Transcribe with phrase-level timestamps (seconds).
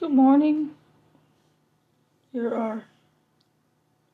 [0.00, 0.76] Good morning.
[2.32, 2.84] Here are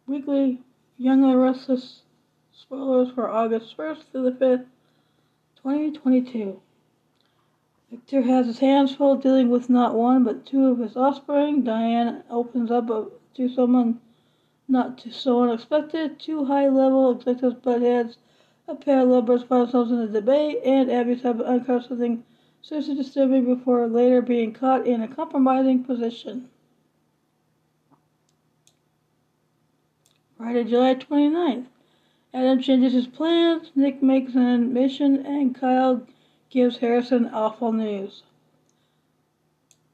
[0.07, 0.63] weekly
[0.97, 2.01] Young and Restless
[2.55, 4.65] spoilers for August 1st through the 5th,
[5.57, 6.59] 2022.
[7.91, 11.61] Victor has his hands full dealing with not one but two of his offspring.
[11.61, 12.89] Diane opens up
[13.35, 14.01] to someone
[14.67, 16.19] not too so unexpected.
[16.19, 18.17] Two high level executives butt heads.
[18.67, 22.25] A pair of lovebirds find themselves in a debate, and Abby's have uncovered
[22.65, 26.49] something seriously disturbing before later being caught in a compromising position.
[30.39, 31.67] Friday, July 29th.
[32.33, 36.07] Adam changes his plans, Nick makes an admission, and Kyle
[36.49, 38.23] gives Harrison awful news.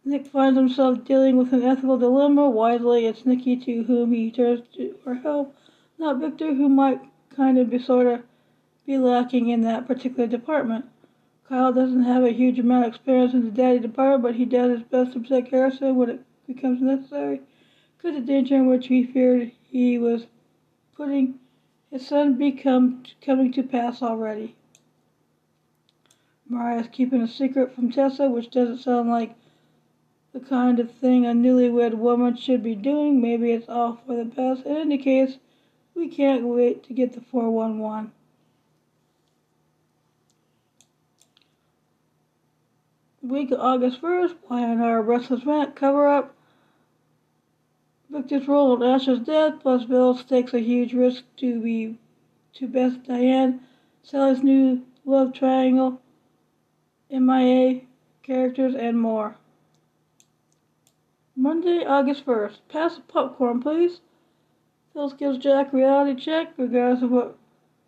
[0.05, 2.49] Nick finds himself dealing with an ethical dilemma.
[2.49, 5.55] Wisely, it's Nikki to whom he turns to for help,
[5.99, 7.01] not Victor, who might
[7.35, 8.23] kind of be sort of
[8.87, 10.87] be lacking in that particular department.
[11.51, 14.71] Kyle doesn't have a huge amount of experience in the daddy department, but he does
[14.71, 17.41] his best to protect Harrison when it becomes necessary.
[17.99, 20.29] Could the danger in which he feared he was
[20.95, 21.41] putting
[21.91, 24.55] his son become coming to pass already?
[26.49, 29.35] Mariah's keeping a secret from Tessa, which doesn't sound like
[30.33, 33.21] the kind of thing a newlywed woman should be doing.
[33.21, 34.67] Maybe it's all for the best.
[34.67, 35.39] In any case,
[35.97, 38.13] we can't wait to get the 411.
[43.31, 46.35] Week of August 1st, playing our Restless Rant cover up.
[48.11, 51.97] Victor's role in Asher's death, plus Bill takes a huge risk to be
[52.55, 53.61] to Beth Diane,
[54.03, 56.01] Sally's new love triangle,
[57.09, 57.83] MIA
[58.25, 59.37] characters, and more.
[61.37, 62.59] Monday, August 1st.
[62.69, 64.01] Pass the popcorn, please.
[64.93, 67.39] Phyllis gives Jack a reality check, regardless of what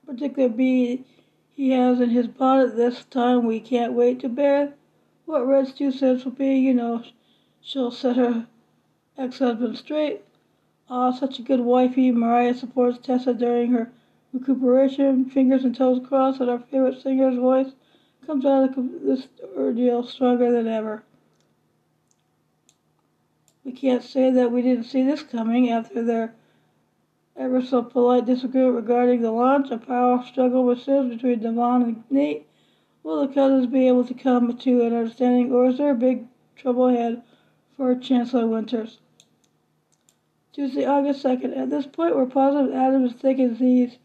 [0.06, 1.04] particular bee
[1.50, 2.76] he has in his bonnet.
[2.76, 4.74] This time we can't wait to bear
[5.26, 7.02] what two cents will be, you know,
[7.60, 8.46] she'll set her
[9.16, 10.22] ex-husband straight.
[10.88, 12.10] Ah, such a good wifey.
[12.10, 13.90] Mariah supports Tessa during her
[14.32, 15.24] recuperation.
[15.30, 17.72] Fingers and toes crossed that our favorite singer's voice
[18.26, 21.02] comes out of this ordeal stronger than ever.
[23.64, 26.34] We can't say that we didn't see this coming after their
[27.36, 29.70] ever so polite disagreement regarding the launch.
[29.70, 32.46] A power struggle with Sims between Devon and Nate
[33.02, 36.26] Will the cousins be able to come to an understanding, or is there a big
[36.54, 37.22] trouble ahead
[37.76, 38.98] for Chancellor Winters?
[40.52, 41.56] Tuesday, August 2nd.
[41.56, 43.96] At this point, we're positive Adam is taking these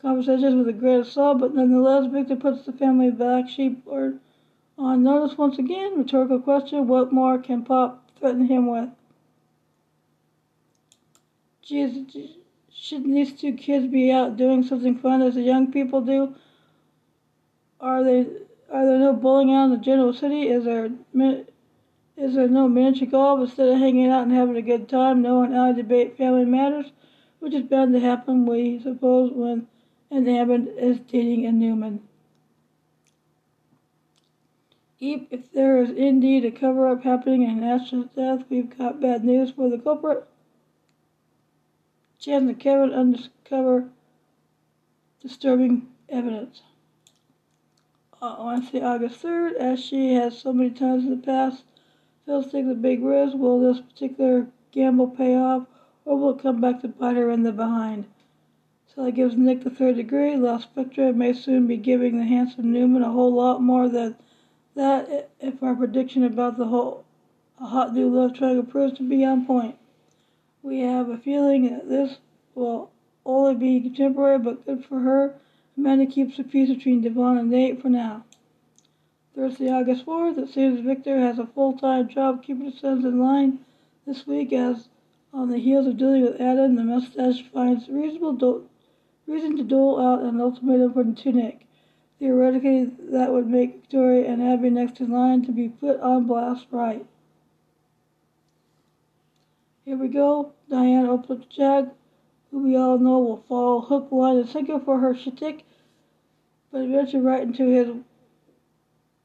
[0.00, 4.14] conversations with grain of salt, but nonetheless, Victor puts the family black sheep or
[4.78, 5.98] on notice once again.
[5.98, 8.88] Rhetorical question What more can Pop threaten him with?
[11.62, 12.16] Geez,
[12.72, 16.34] shouldn't these two kids be out doing something fun as the young people do?
[17.82, 18.20] Are they
[18.70, 20.48] are there no bowling out in the Genoa City?
[20.48, 20.88] Is there
[22.16, 25.20] is there no miniature golf instead of hanging out and having a good time?
[25.20, 26.92] No one to debate family matters,
[27.40, 29.66] which is bound to happen, we suppose, when
[30.12, 32.02] an Abbott is dating a Newman.
[35.00, 39.68] If there is indeed a cover-up happening in Asher's death, we've got bad news for
[39.68, 40.28] the culprit.
[42.20, 43.88] Chance and Kevin uncover
[45.20, 46.62] disturbing evidence
[48.22, 51.64] uh, Wednesday, August 3rd, as she has so many times in the past.
[52.24, 53.34] Phil takes a big risk.
[53.34, 55.66] Will this particular gamble pay off,
[56.04, 58.04] or will it come back to bite her in the behind?
[58.86, 60.36] So Sally gives Nick the third degree.
[60.36, 64.14] La Spectra may soon be giving the handsome Newman a whole lot more than
[64.76, 67.04] that if our prediction about the whole
[67.58, 69.76] hot new love triangle proves to be on point.
[70.62, 72.18] We have a feeling that this
[72.54, 72.92] will
[73.26, 75.34] only be temporary, but good for her
[75.76, 78.24] Amanda keeps the peace between Devon and Nate for now.
[79.34, 83.60] Thursday, August 4th, it seems Victor has a full-time job keeping his sons in line
[84.06, 84.88] this week as
[85.32, 88.68] on the heels of dealing with Adam, the mustache finds reasonable do-
[89.26, 91.66] reason to dole out an ultimatum for Nick.
[92.18, 96.66] Theoretically, that would make Victoria and Abby next in line to be put on blast
[96.70, 97.06] right.
[99.86, 100.52] Here we go.
[100.68, 101.94] Diane opens the Jack
[102.52, 105.64] who we all know will fall hook, line, and sinker for her shtick,
[106.70, 107.88] but eventually right into his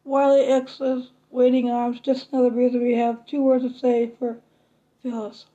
[0.06, 2.00] wily ex's waiting arms.
[2.00, 4.38] Just another reason we have two words to say for
[5.04, 5.46] Phyllis.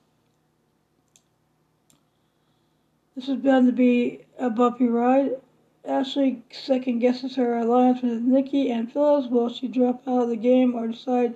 [3.15, 5.31] This is bound to be a bumpy ride.
[5.85, 9.27] Ashley second guesses her alliance with Nikki and Phyllis.
[9.27, 11.35] Will she drop out of the game or decide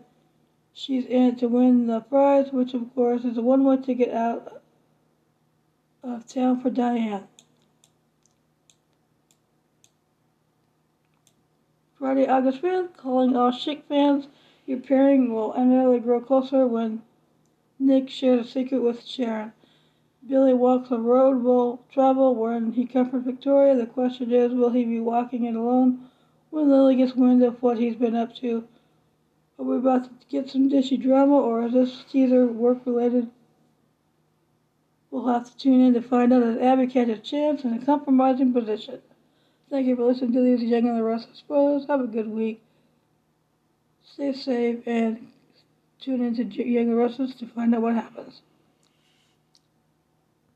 [0.72, 4.62] she's in it to win the prize, which of course is a one-way ticket out
[6.07, 7.27] of town for Diane.
[12.00, 14.27] Friday, August 5th, calling all Shick fans.
[14.65, 17.01] Your pairing will inevitably grow closer when
[17.80, 19.54] Nick shares a secret with Sharon.
[20.27, 23.75] Billy walks a road will travel when he comes from Victoria.
[23.75, 26.10] The question is, will he be walking it alone
[26.50, 28.68] when Lily gets wind of what he's been up to?
[29.57, 33.30] Are we about to get some dishy drama, or is this teaser work related?
[35.18, 38.54] We'll have to tune in to find out as Abby catches Chance in a compromising
[38.54, 39.02] position.
[39.68, 41.88] Thank you for listening to these Young and the.
[41.88, 42.62] Have a good week.
[44.06, 45.31] Stay safe and
[46.00, 48.44] tune in to Young and to find out what happens.